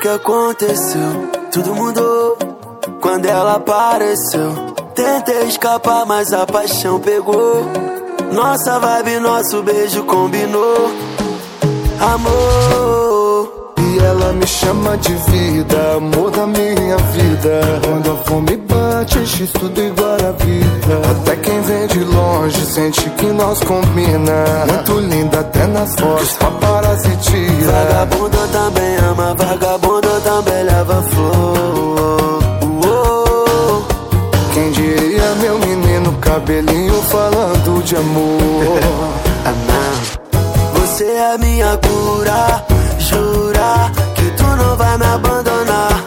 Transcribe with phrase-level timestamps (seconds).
[0.00, 1.30] que aconteceu.
[1.50, 2.36] Tudo mudou
[3.00, 4.74] quando ela apareceu.
[4.94, 7.64] Tentei escapar, mas a paixão pegou.
[8.32, 10.90] Nossa vibe, nosso beijo combinou.
[11.98, 13.70] Amor.
[13.78, 17.60] E ela me chama de vida, amor da minha vida.
[17.86, 21.10] Quando a fome bate, enche tudo igual a vida.
[21.10, 24.44] Até quem vem de longe sente que nós combina.
[24.72, 27.72] Muito linda até nas fotos, paparazzi tira.
[27.72, 32.40] Vagabundo também ama, vagabundo também leva flor.
[32.84, 33.86] Uou.
[34.52, 38.80] Quem diria, meu menino, cabelinho falando de amor.
[41.00, 42.62] Você é minha cura,
[42.98, 46.04] jura que tu não vai me abandonar.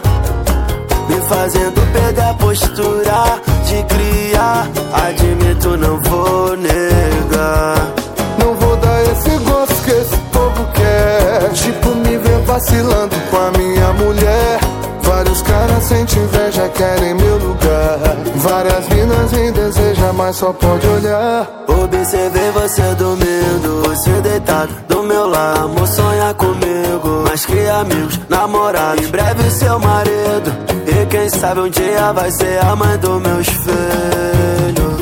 [1.09, 4.67] Me fazendo perder a postura de criar.
[4.93, 7.91] Admito, não vou negar.
[8.37, 11.49] Não vou dar esse gosto que esse povo quer.
[11.53, 12.12] Tipo, me
[12.53, 14.59] vacilando com a minha mulher.
[15.01, 17.99] Vários caras sentem inveja, querem meu lugar.
[18.35, 21.47] Várias minas me desejam, mas só pode olhar.
[21.67, 25.65] Observei você dormindo, você deitado do meu lado.
[25.65, 29.03] Amor, sonha comigo, mas que amigos, namorado.
[29.03, 30.51] Em breve, seu marido.
[30.85, 34.93] E quem sabe um dia vai ser a mãe dos meus filhos.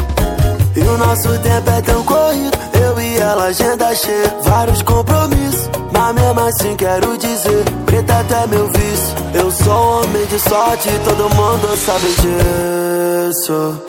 [0.74, 5.61] E o nosso tempo é tão corrido, eu e ela, agenda cheia, vários compromissos.
[6.14, 9.16] Mesmo assim quero dizer, preta até meu vício.
[9.34, 13.82] Eu sou um homem de sorte, todo mundo sabe disso.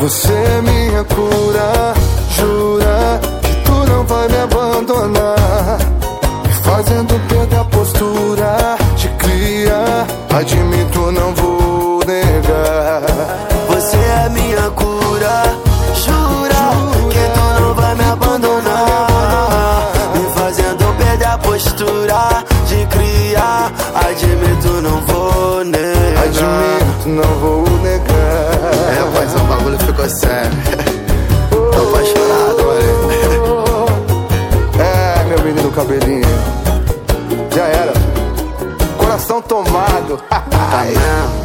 [0.00, 1.94] Você é minha cura,
[2.30, 5.78] jura que tu não vai me abandonar.
[6.46, 10.06] Me fazendo perder a postura de cria.
[10.34, 11.34] Admito, não
[21.60, 23.70] postura de criar.
[23.94, 26.24] Admito, não vou negar.
[26.24, 28.50] Admito, não vou negar.
[28.96, 30.50] É, mas o bagulho ficou sério.
[31.50, 33.86] Tô apaixonado, mano.
[34.78, 36.24] É, meu menino cabelinho.
[37.54, 37.92] Já era.
[38.96, 40.18] Coração tomado.
[40.28, 41.39] Tá mesmo?